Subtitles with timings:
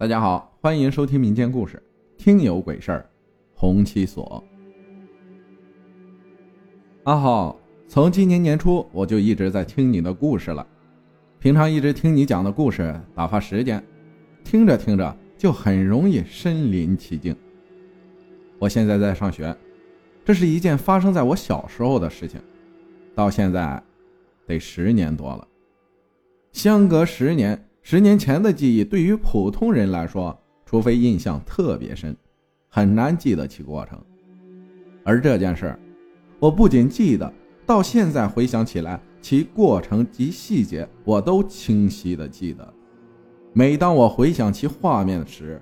[0.00, 1.76] 大家好，欢迎收听民间故事
[2.22, 3.00] 《听有鬼事儿》，
[3.58, 4.44] 红七所。
[7.02, 7.58] 阿浩，
[7.88, 10.64] 从今年年初我就一直在听你的故事了，
[11.40, 13.84] 平常一直听你讲的故事打发时间，
[14.44, 17.34] 听着听着就很容易身临其境。
[18.60, 19.52] 我现在在上学，
[20.24, 22.40] 这是一件发生在我小时候的事情，
[23.16, 23.82] 到现在
[24.46, 25.44] 得十年多了，
[26.52, 27.60] 相隔十年。
[27.90, 32.14] 十年前的记忆对于普通人来说，除非印象特别深，
[32.68, 33.98] 很难记得起过程。
[35.04, 35.74] 而这件事，
[36.38, 37.32] 我不仅记得，
[37.64, 42.74] 到现在回想起来，其过程及细节我都清晰的记得。
[43.54, 45.58] 每当我回想其画面时，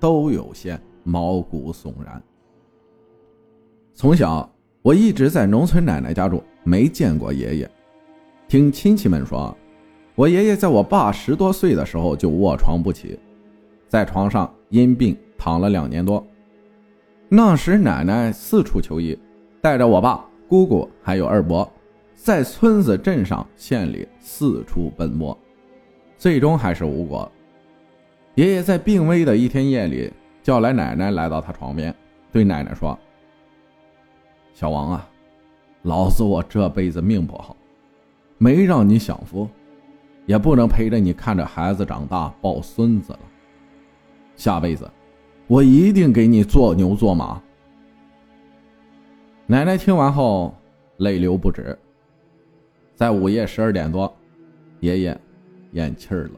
[0.00, 2.20] 都有些毛骨悚然。
[3.94, 7.70] 从小我一直在农村奶奶家住，没见过爷爷，
[8.48, 9.56] 听亲戚们说。
[10.16, 13.18] 我爷爷在我爸十多岁的时候就卧床不起，
[13.86, 16.26] 在床上因病躺了两年多。
[17.28, 19.18] 那时奶奶四处求医，
[19.60, 21.70] 带着我爸、姑姑还有二伯，
[22.14, 25.36] 在村子、镇上、县里四处奔波，
[26.16, 27.30] 最终还是无果。
[28.36, 30.10] 爷爷在病危的一天夜里，
[30.42, 31.94] 叫来奶奶来到他床边，
[32.32, 32.98] 对奶奶说
[34.54, 35.06] ：“小王啊，
[35.82, 37.54] 老子我这辈子命不好，
[38.38, 39.46] 没让你享福。”
[40.26, 43.20] 也不能陪着你看着孩子长大抱孙子了。
[44.34, 44.90] 下辈子，
[45.46, 47.40] 我一定给你做牛做马。
[49.46, 50.54] 奶奶听完后
[50.98, 51.78] 泪流不止。
[52.94, 54.12] 在午夜十二点多，
[54.80, 55.20] 爷爷
[55.72, 56.30] 咽气儿了。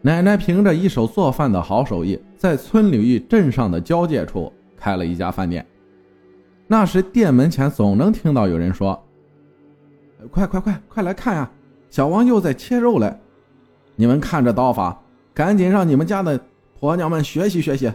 [0.00, 5.66] 奶奶凭着一手做饭的好手艺，在村里与镇上的交界处开了一家饭店。
[6.66, 9.02] 那时店门前总能听到有人说
[10.30, 11.50] ：“快快快，快来看呀！”
[11.94, 13.20] 小王又在切肉了，
[13.94, 15.00] 你们看这刀法，
[15.32, 16.40] 赶紧让你们家的
[16.76, 17.92] 婆娘们学习学习。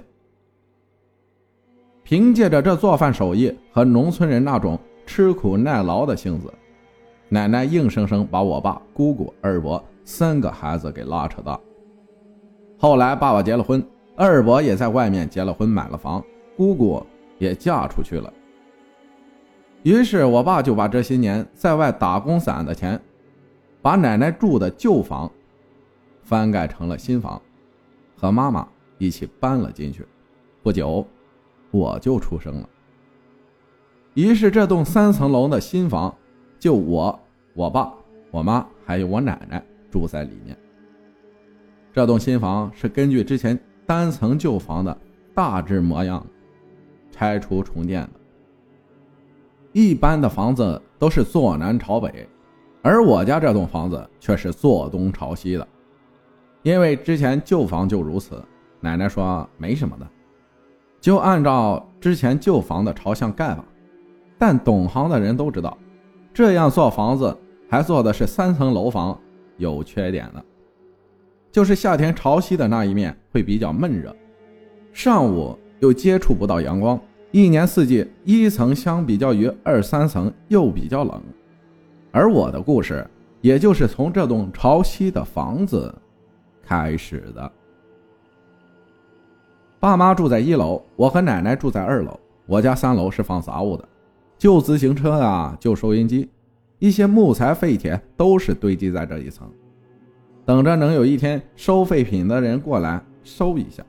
[2.02, 6.50] 凭借着这做饭手艺和农村人那种吃苦耐劳的性子，
[7.28, 11.60] 奶奶硬生生把我爸、姑姑、二伯三个孩子给拉扯大。
[12.78, 16.24] 后来爸爸结了婚，二伯也在外面结了婚，买了房，
[16.56, 17.06] 姑姑
[17.38, 18.32] 也嫁出去了。
[19.84, 22.98] 于是我爸就把这些年在外打工攒的钱。
[23.82, 25.32] 把奶奶住的旧房
[26.22, 27.42] 翻盖成了新房，
[28.16, 28.68] 和妈妈
[28.98, 30.06] 一起搬了进去。
[30.62, 31.08] 不久，
[31.72, 32.70] 我就出生了。
[34.16, 36.14] 于是，这栋三层楼的新房，
[36.60, 37.18] 就我、
[37.54, 37.94] 我爸、
[38.32, 40.58] 我妈还有我奶奶住在里面。
[41.94, 44.96] 这栋新房是根据之前单层旧房的
[45.34, 46.26] 大致模样
[47.12, 48.10] 拆除重建的。
[49.72, 52.28] 一般的房子都是坐南朝北。
[52.82, 55.68] 而我家这栋房子却是坐东朝西的，
[56.64, 58.42] 因为之前旧房就如此。
[58.82, 60.08] 奶奶说没什么的，
[61.02, 63.66] 就按照之前旧房的朝向盖吧。
[64.38, 65.78] 但懂行的人都知道，
[66.34, 67.38] 这样做房子
[67.70, 69.20] 还做的是三层楼房，
[69.58, 70.42] 有缺点的，
[71.52, 74.16] 就是夏天朝西的那一面会比较闷热，
[74.94, 76.98] 上午又接触不到阳光，
[77.32, 81.22] 一年四季一层相比较于二三层又比较冷。
[82.12, 83.06] 而我的故事，
[83.42, 85.94] 也就是从这栋朝西的房子
[86.64, 87.52] 开始的。
[89.80, 92.20] 爸妈住在一楼，我和奶奶住在二楼。
[92.46, 93.88] 我家三楼是放杂物的，
[94.38, 96.28] 旧自行车啊，旧收音机，
[96.80, 99.48] 一些木材废铁都是堆积在这一层，
[100.46, 103.84] 等着能有一天收废品的人过来收一下。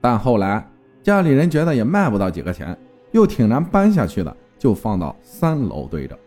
[0.00, 0.66] 但后来
[1.02, 2.76] 家里人觉得也卖不到几个钱，
[3.12, 6.18] 又挺难搬下去的，就放到三楼堆着。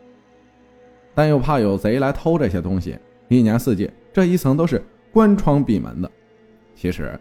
[1.17, 2.95] 但又怕有贼来偷这些东西，
[3.27, 4.79] 一年四季这一层都是
[5.11, 6.11] 关窗闭门的。
[6.75, 7.19] 其实，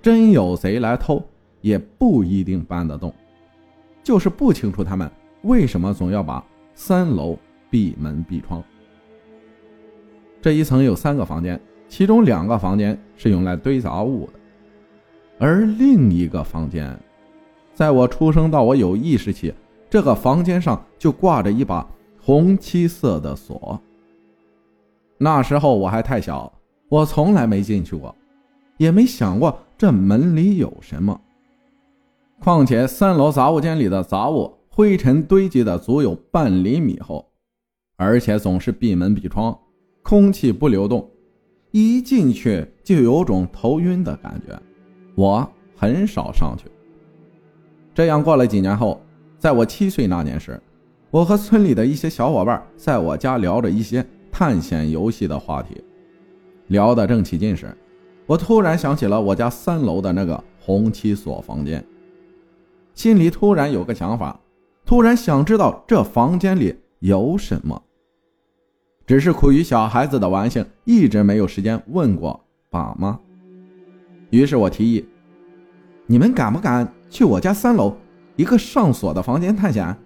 [0.00, 1.22] 真有贼来偷，
[1.60, 3.12] 也不一定搬得动，
[4.02, 5.10] 就是不清楚他们
[5.42, 6.42] 为什么总要把
[6.72, 7.38] 三楼
[7.68, 8.64] 闭门闭窗。
[10.40, 14.32] 这一层有三个房间，其中两个房间是用来堆杂物的，
[15.38, 16.98] 而另一个房间，
[17.74, 19.52] 在我出生到我有意识起，
[19.90, 21.86] 这个房间上就挂着一把。
[22.26, 23.80] 红漆色的锁。
[25.16, 26.52] 那时候我还太小，
[26.88, 28.12] 我从来没进去过，
[28.78, 31.20] 也没想过这门里有什么。
[32.40, 37.24] 况且三楼杂物间里的杂物灰尘堆积的足有半厘米厚，
[37.94, 39.56] 而且总是闭门闭窗，
[40.02, 41.08] 空气不流动，
[41.70, 44.60] 一进去就有种头晕的感觉。
[45.14, 46.64] 我很少上去。
[47.94, 49.00] 这样过了几年后，
[49.38, 50.60] 在我七岁那年时。
[51.10, 55.82] 我和村里的一些小伙伴在我家聊着一些探险游戏的话题，
[56.66, 57.74] 聊得正起劲时，
[58.26, 61.82] 我突然想起了我家三楼的那个红漆锁房间，
[62.92, 64.38] 心里突然有个想法，
[64.84, 67.80] 突然想知道这房间里有什么。
[69.06, 73.18] 只是苦于小孩子的玩性，一直没有时间问过爸妈。
[74.30, 75.06] 于是我提议
[76.06, 77.96] ：“你们敢不敢去我家三楼
[78.34, 79.96] 一个上锁的房间探险？”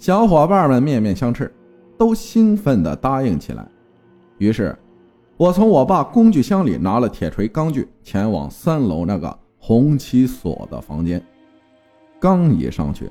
[0.00, 1.54] 小伙伴们面面相斥，
[1.98, 3.68] 都兴奋地答应起来。
[4.38, 4.74] 于是，
[5.36, 11.22] 我从我爸工具箱里拿了铁锤、钢锯，前往三楼那个红漆锁的房间。
[12.18, 13.10] 刚一上去，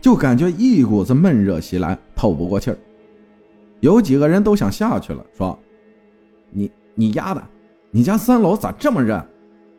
[0.00, 2.78] 就感觉一股子闷热袭来，透不过气儿。
[3.80, 5.58] 有几个人都想下去了，说
[6.48, 7.44] ：“你你丫的，
[7.90, 9.22] 你家三楼咋这么热？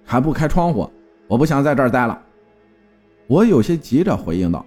[0.04, 0.88] 还不开窗户？
[1.28, 2.22] 我不想在这儿待了。”
[3.26, 4.64] 我有些急着回应道：“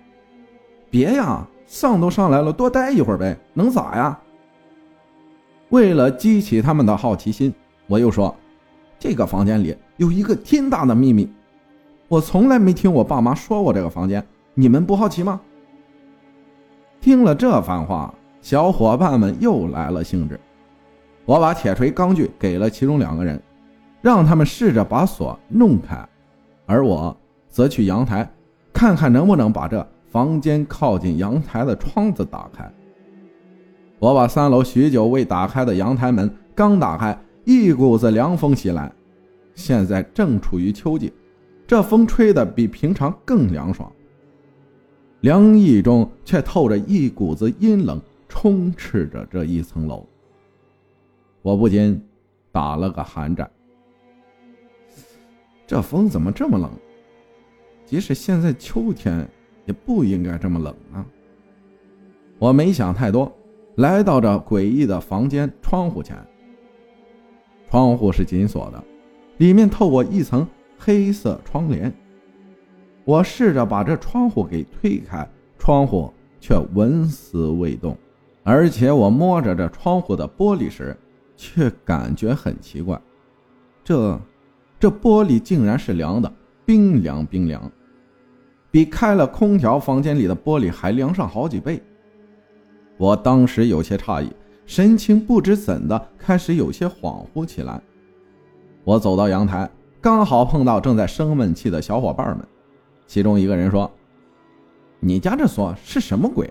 [0.90, 4.18] 别呀，上都上来了，多待一会儿呗，能咋呀？”
[5.70, 7.54] 为了激起他们的好奇心，
[7.86, 8.34] 我又说
[8.98, 11.30] ：“这个房间里有一个天大的秘密，
[12.08, 15.40] 我从来没听我爸妈说过这个房间，你们不好奇吗？”
[17.00, 18.12] 听了这番话。
[18.40, 20.38] 小伙伴们又来了兴致，
[21.26, 23.38] 我把铁锤、钢锯给了其中两个人，
[24.00, 26.08] 让他们试着把锁弄开，
[26.64, 27.14] 而我
[27.48, 28.26] 则去阳台
[28.72, 32.70] 看看能不能把这房间靠近阳台的窗子打开。
[33.98, 38.92] 我把三楼许久未打开的阳台门刚打开，一股子凉风袭来。
[39.54, 41.12] 现在正处于秋季，
[41.66, 43.90] 这风吹得比平常更凉爽，
[45.20, 48.00] 凉意中却透着一股子阴冷。
[48.30, 50.06] 充斥着这一层楼，
[51.40, 51.98] 我不禁
[52.52, 53.50] 打了个寒战。
[55.66, 56.70] 这风怎么这么冷？
[57.86, 59.26] 即使现在秋天，
[59.68, 61.04] 也不应该这么冷啊！
[62.38, 63.30] 我没想太多，
[63.76, 66.16] 来到这诡异的房间窗户前。
[67.68, 68.82] 窗户是紧锁的，
[69.36, 70.48] 里面透过一层
[70.78, 71.92] 黑色窗帘。
[73.04, 75.28] 我试着把这窗户给推开，
[75.58, 76.10] 窗户
[76.40, 77.94] 却纹丝未动。
[78.44, 80.96] 而且我摸着这窗户的玻璃时，
[81.36, 82.98] 却感觉很奇怪，
[83.84, 84.18] 这，
[84.80, 86.32] 这玻璃竟然是凉的，
[86.64, 87.70] 冰凉冰凉，
[88.70, 91.82] 比开了空调房间里的玻璃还凉上好几倍。
[92.96, 94.30] 我当时有些诧异，
[94.66, 97.80] 神情不知怎的开始有些恍惚起来。
[98.84, 99.68] 我走到阳台，
[100.00, 102.46] 刚好碰到正在生闷气的小伙伴们，
[103.06, 103.90] 其中一个人说
[105.00, 106.50] ：“你家这锁是什么鬼？”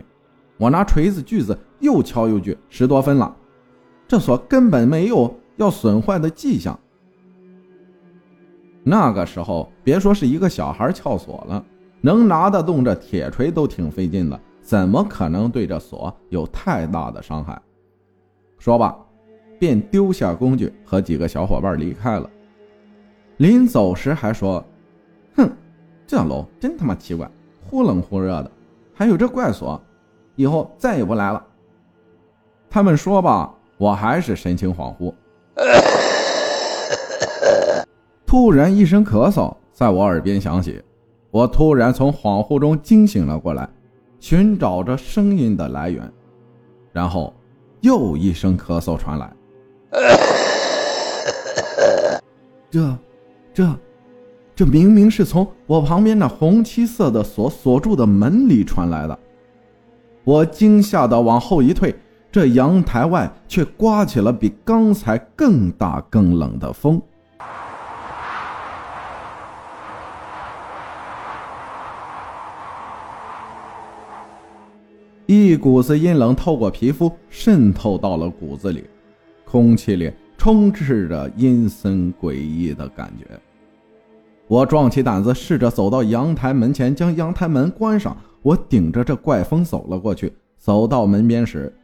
[0.58, 3.36] 我拿锤子锯子又敲又锯，十多分了，
[4.08, 6.80] 这锁根本没有要损坏的迹象。
[8.84, 11.64] 那个时候，别说是一个小孩撬锁了，
[12.08, 17.62] 能拿得动这铁锤都挺费劲的，怎么可能对这锁有太大的伤害？
[18.58, 18.98] 说罢，
[19.60, 22.30] 便丢下工具和几个小伙伴离开了。
[23.36, 24.64] 临走时还说
[25.36, 25.52] ：“哼，
[26.08, 27.30] 这楼真他妈奇怪，
[27.70, 28.50] 忽冷忽热的，
[28.94, 29.78] 还有这怪锁。”
[30.38, 31.46] 以后再也不来了。
[32.70, 35.14] 他们说罢，我还是神情恍惚。
[38.26, 40.82] 突然一声咳嗽在我耳边响起，
[41.32, 43.68] 我突然从恍惚中惊醒了过来，
[44.20, 46.12] 寻找着声音的来源。
[46.94, 47.34] 然后
[47.82, 49.32] 又一声咳嗽传来，
[52.72, 52.98] 这、
[53.54, 53.76] 这、
[54.56, 59.20] 这明明是从我旁边那红漆色的锁锁住的门里传来的。
[60.24, 61.94] 我惊吓的往后一退，
[62.32, 67.00] 这阳台外却刮起了比刚才更大更冷的风，
[75.28, 78.86] 一股子阴冷透过皮肤渗透到了骨子里，
[79.44, 83.26] 空气里充斥着阴森诡异的感觉。
[84.48, 88.16] 我壮起胆子，试着走到阳台门前，将阳台门关上。
[88.42, 91.76] 我顶着这怪风走了过去，走到门边时，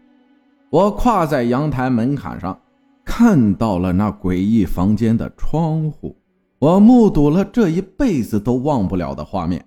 [0.70, 2.58] 我跨在阳台门槛上，
[3.04, 6.16] 看到了那诡异房间的窗户。
[6.60, 9.66] 我目睹了这一辈子都忘不了的画面：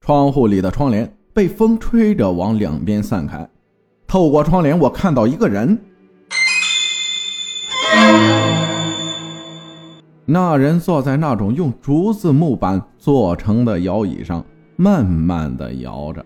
[0.00, 3.46] 窗户里的窗帘被风吹着往两边散开，
[4.06, 5.78] 透过窗帘，我看到一个人。
[10.24, 14.42] 那人坐在那种用竹子木板做成的摇椅上，
[14.76, 16.24] 慢慢的摇着。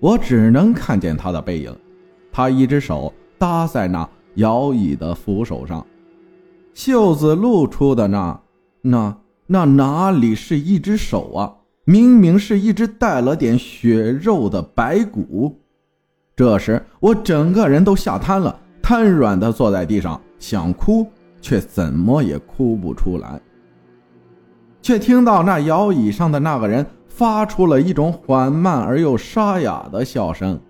[0.00, 1.76] 我只能看见他的背影，
[2.32, 5.86] 他一只手搭在那摇椅的扶手上，
[6.72, 8.40] 袖子露出的那、
[8.80, 11.52] 那、那哪里是一只手啊？
[11.86, 15.56] 明明是一只带了点血肉的白骨。
[16.34, 21.06] 这时我整个人都吓瘫了瘫软的坐在地上想哭
[21.40, 23.40] 却怎么也哭不出来。
[24.82, 30.60] 却听到那摇椅上的那个人发出了一种缓慢而又沙哑的笑声。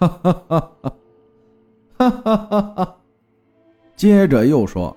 [0.00, 0.90] 哈哈哈哈
[1.98, 2.96] 哈哈哈哈哈
[3.94, 4.96] 接着又说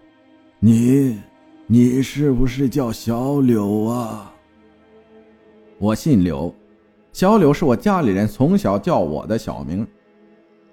[0.59, 1.19] 你
[1.67, 4.30] 你是不是叫小柳啊？
[5.81, 6.53] 我姓柳，
[7.11, 9.85] 小柳是我家里人从小叫我的小名。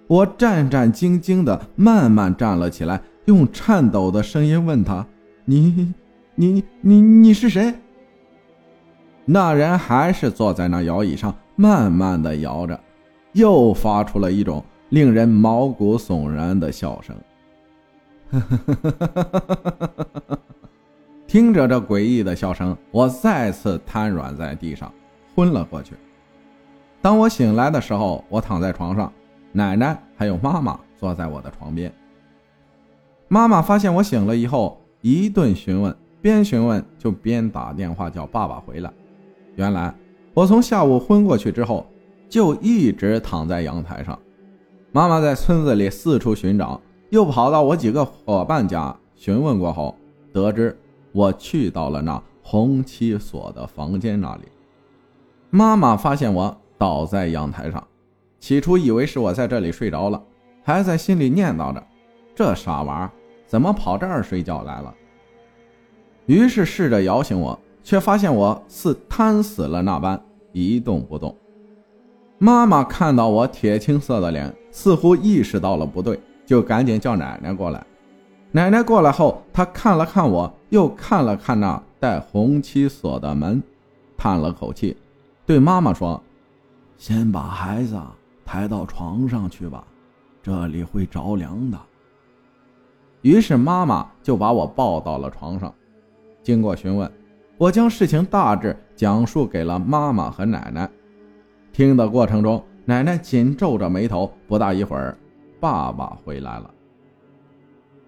[0.07, 5.07] 我战战兢兢的慢慢站了起来，用颤抖的声音问他
[5.47, 5.95] ：“你？”
[6.41, 7.75] 你你你是谁？
[9.25, 12.79] 那人还是坐在那摇椅上，慢慢的摇着，
[13.33, 17.17] 又发出了一种令人毛骨悚然的笑声。
[21.27, 24.93] 听着这诡异的笑声，我再次瘫软在地上，
[25.39, 25.95] 昏了过去。
[27.01, 29.13] 当我醒来的时候，我躺在床上，
[29.53, 31.95] 奶奶还有妈妈坐在我的床边。
[33.29, 35.97] 妈妈发现我醒了以后，一顿询问。
[36.21, 38.93] 边询问就边打电话叫爸爸回来。
[39.55, 39.95] 原来
[40.35, 41.87] 我从下午昏过去之后，
[42.29, 44.19] 就一直躺在阳台上。
[44.91, 46.81] 妈妈在村子里四处寻找，
[47.11, 49.97] 又跑到我几个伙伴家询问过后，
[50.33, 50.77] 得知
[51.13, 54.43] 我去到了那红漆锁的房间那里。
[55.51, 57.83] 妈妈发现我倒在阳台上，
[58.39, 60.23] 起初以为是我在这里睡着了，
[60.63, 61.83] 还在心里念叨着
[62.37, 63.11] ：“这傻娃
[63.47, 64.95] 怎么跑这儿睡觉来了？”
[66.27, 71.35] 于是试着摇醒我，却发现我似瘫死了那般一动不动。
[72.37, 77.85] 妈妈看到我铁青色的脸，似乎意识到了不对，就赶紧叫奶奶过来。
[78.53, 83.63] 奶奶过来后，她看了看我，又看了看那带红漆锁的门，
[84.17, 84.97] 叹了口气，
[85.49, 86.23] 对妈妈说
[86.99, 87.99] ：“先把孩子
[88.45, 89.83] 抬到床上去吧，
[90.43, 91.81] 这里会着凉的。”
[93.23, 95.73] 于是妈妈就把我抱到了床上。
[96.43, 97.11] 经过询问，
[97.57, 100.87] 我将事情大致讲述给了妈妈和奶奶。
[101.73, 104.31] 听的过程中，奶奶紧皱着眉头。
[104.47, 105.17] 不大一会儿，
[105.59, 106.71] 爸爸回来了。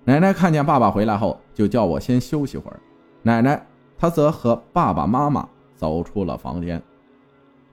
[0.04, 2.78] 奶奶看见爸爸回来后，就叫我先休息会儿。
[3.22, 3.66] 奶奶
[3.96, 6.82] 她则和爸爸妈妈走出了房间，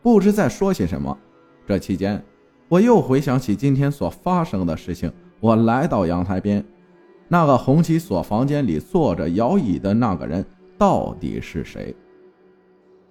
[0.07, 1.17] 不知在说些什么。
[1.65, 2.23] 这期间，
[2.69, 5.11] 我又回想起今天所发生的事情。
[5.41, 6.63] 我来到阳台边，
[7.27, 10.45] 那个红旗所房间里坐着摇椅的那个人。
[10.77, 11.93] 到底是谁？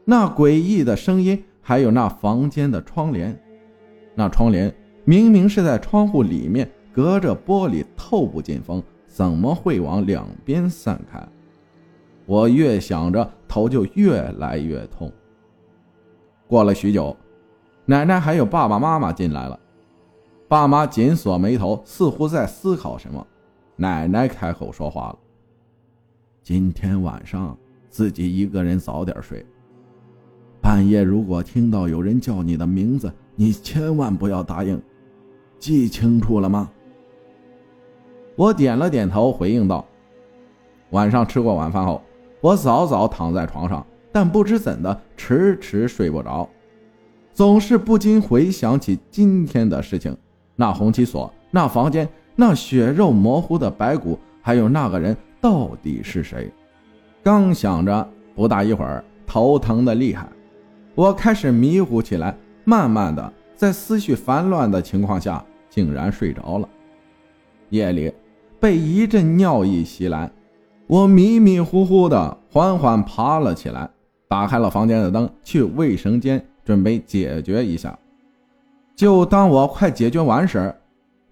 [0.07, 3.39] 那诡异的声音，还有那房间的窗帘，
[4.15, 4.75] 那窗帘
[5.05, 11.23] 明明是在窗户里面，隔着玻璃透不进风，怎么会往两边散开？
[12.25, 15.13] 我越想着，头就越来越痛。
[16.49, 17.17] 过了许久，
[17.85, 19.59] 奶奶还有爸爸妈妈进来了，
[20.47, 23.27] 爸妈紧锁眉头，似乎在思考什么。
[23.75, 25.19] 奶奶开口说话了。
[26.43, 27.57] 今天晚上
[27.91, 29.45] 自己一个人早点睡。
[30.63, 34.81] 半夜如果听到有人叫你的名字，你千万不要答应，
[35.59, 36.71] 记清楚了吗？
[38.37, 39.85] 我点了点头，回应道
[40.91, 42.01] ：“晚上吃过晚饭后，
[42.41, 43.85] 我早早躺在床上，
[44.17, 46.49] 但不知怎的，迟迟睡不着，
[47.35, 50.17] 总是不禁回想起今天的事情：
[50.55, 56.51] 那红旗锁，那房间，那血肉模糊的白骨，还有那个人。”到底是谁？
[57.23, 60.27] 刚想着，不大一会儿，头疼的厉害，
[60.95, 62.35] 我开始迷糊起来。
[62.65, 66.67] 慢慢的，在思绪烦乱的情况下，竟然睡着了。
[67.69, 68.11] 夜里，
[68.59, 70.33] 被一阵尿意袭来，
[70.87, 73.91] 我迷迷糊糊的，缓缓爬了起来，
[74.29, 77.99] 打开了房间的灯，去卫生间准备解决一下。
[78.95, 80.75] 就当我快解决完时，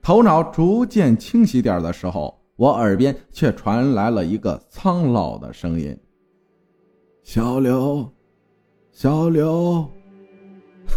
[0.02, 2.38] 头脑逐渐清晰点的时候。
[2.56, 5.98] 我耳边却传来了一个苍老的声音
[7.24, 8.08] ：“小刘，
[8.92, 9.84] 小刘。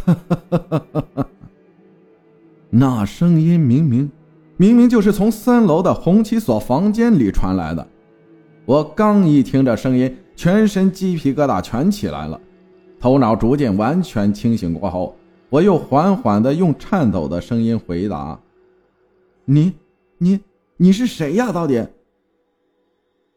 [2.69, 4.11] ”那声音明明
[4.55, 7.87] 明明就是从三楼的红旗所房间里传来的。
[8.67, 12.39] 我刚一听这声音，全身鸡皮疙瘩全起来了。
[12.97, 15.13] 头脑逐渐完全清醒过后，
[15.49, 18.39] 我又缓缓的用颤抖的声音回答
[19.43, 19.73] ：“你，
[20.17, 20.39] 你。”
[20.79, 21.51] 你是谁呀？
[21.51, 21.83] 到底？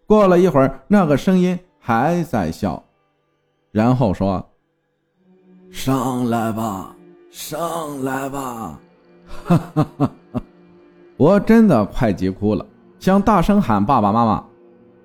[0.07, 2.85] 过了一会儿，那个声音还在笑，
[3.73, 4.47] 然后说
[5.73, 6.95] ：“上来吧，
[7.31, 8.79] 上来吧！”
[9.47, 10.13] 哈哈哈！
[11.17, 12.67] 我真的快急哭了，
[12.99, 14.45] 想大声喊爸爸妈妈，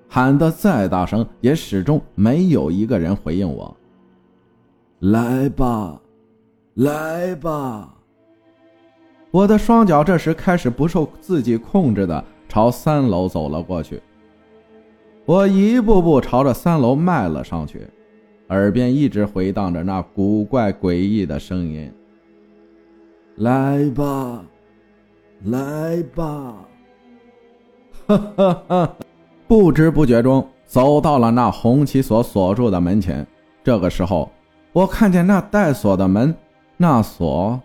[0.08, 3.76] 喊得再大声，也始终没有一个人回应我。
[5.00, 6.00] 来吧，
[6.74, 7.92] 来吧！
[9.30, 14.00] 我的双脚这时开始不受自己控制的朝三楼走了过去，
[15.26, 17.86] 我一步步朝着三楼迈了上去，
[18.48, 21.92] 耳边一直回荡着那古怪诡异的声音
[23.36, 24.42] ：“来吧，
[25.44, 26.64] 来吧！”
[28.08, 28.96] 哈哈哈！
[29.48, 33.26] 不知不觉中，走到了那红旗锁锁住的门前。
[33.62, 34.30] 这个时候，
[34.72, 36.34] 我看见那带锁的门，
[36.76, 37.60] 那锁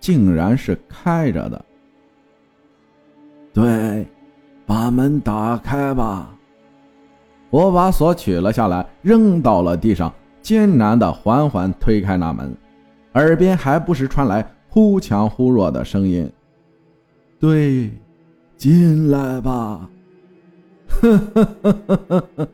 [0.00, 1.64] 竟然是开着的。
[3.52, 4.06] 对，
[4.66, 6.30] 把门打开吧。
[7.50, 12.52] 我把锁取了下来，扔到了地上，艰难地缓缓推开那门，
[13.12, 16.28] 耳边还不时传来忽强忽弱的声音
[17.38, 17.90] ：“对，
[18.56, 19.88] 进来吧。”
[21.00, 22.48] 呵呵呵呵呵呵，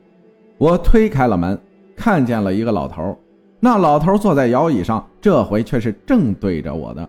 [0.57, 1.59] 我推开了门，
[1.97, 3.17] 看见了一个老头。
[3.61, 7.09] 那老头坐在摇椅上，这回却是正对着我的。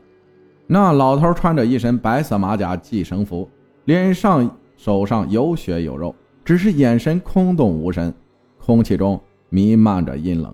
[0.66, 3.48] 那老头穿着一身白色马甲系绳服，
[3.86, 6.14] 脸上、手上有血有肉。
[6.44, 8.12] 只是眼神空洞无神，
[8.58, 10.52] 空气中弥漫着阴冷。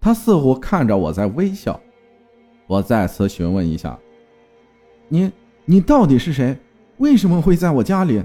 [0.00, 1.80] 他似乎看着我在微笑。
[2.68, 3.98] 我再次询问一下
[5.08, 5.32] ：“你，
[5.64, 6.56] 你到底是谁？
[6.98, 8.22] 为什么会在我家里？”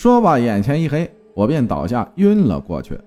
[0.00, 2.98] 说罢，眼前一黑，我便倒下晕了过去。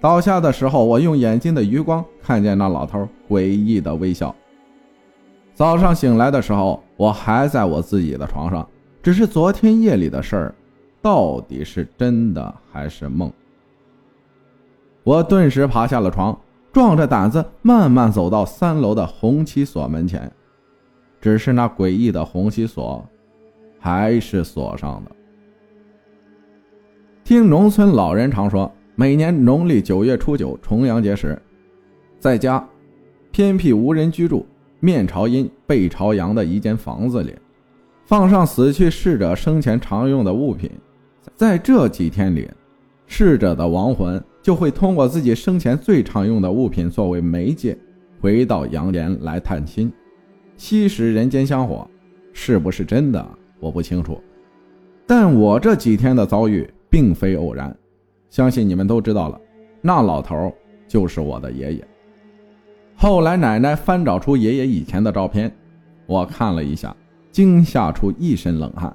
[0.00, 4.32] 倒下的时候，我用眼睛的余光看见那老头诡异的微笑。
[5.52, 8.64] 早上醒来的时候，我还在我自己的床上，
[9.02, 10.54] 只是昨天夜里的事儿。
[11.02, 13.28] 到底是真的还是梦？
[15.02, 16.38] 我顿时爬下了床，
[16.72, 20.30] 壮着胆子慢慢走到三楼的红漆锁门前。
[21.20, 23.04] 只是那诡异的红漆锁
[23.80, 25.10] 还是锁上的。
[27.30, 31.40] 听农村老人常说，每年农历九月初九重阳节时，
[32.18, 32.68] 在家
[33.30, 34.44] 偏僻无人居住、
[34.80, 37.32] 面朝阴背朝阳的一间房子里，
[38.04, 40.68] 放上死去逝者生前常用的物品。
[41.36, 42.50] 在这几天里，
[43.06, 47.78] 逝者的亡魂就会通过自己生前最常用的物品作为媒介，
[48.20, 49.92] 回到阳间来探亲，
[50.56, 51.88] 吸食人间香火。
[52.32, 53.24] 是不是真的，
[53.60, 54.20] 我不清楚。
[55.06, 57.74] 但我这几天的遭遇并非偶然，
[58.28, 59.40] 相信你们都知道了。
[59.80, 60.52] 那老头
[60.88, 61.88] 就是我的爷爷。
[62.96, 65.50] 后来奶奶翻找出爷爷以前的照片，
[66.04, 66.94] 我看了一下，
[67.30, 68.94] 惊吓出一身冷汗。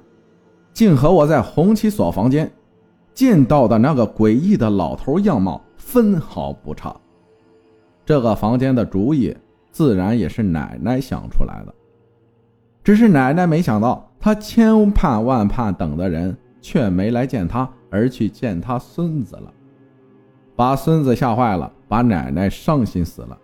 [0.72, 2.48] 竟和我在红旗所房间
[3.14, 6.94] 见到的那个诡异的老头样貌分毫不差。
[8.04, 9.34] 这个房间的主意
[9.72, 11.74] 自然也是奶奶想出来的，
[12.84, 19.52] 只是奶奶没想到，她千盼万盼等的人却没来见她，而去见他孙子了，
[20.54, 23.38] 把孙子吓坏了，把奶奶伤心死了。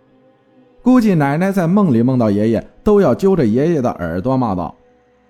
[0.81, 4.75] 估计奶奶在梦里梦到爷爷，都要揪着爷爷的耳朵骂道：“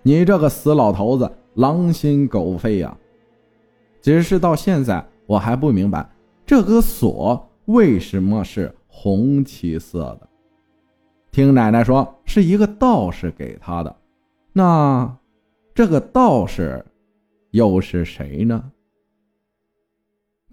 [0.02, 2.98] 你这个死老头子！”狼心狗肺呀！
[4.02, 6.10] 只是到现在我还不明白，
[6.48, 10.28] 这个锁为什么是红漆色的。
[11.32, 13.96] 听奶奶说是一个道士给他的，
[14.52, 15.16] 那
[15.76, 16.84] 这个道士
[17.52, 18.72] 又是谁呢？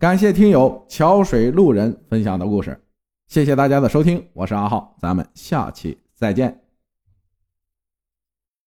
[0.01, 2.75] 感谢听友桥水路人分享的故事，
[3.29, 6.60] 谢谢大家的收听，我是阿浩，咱们下期再见。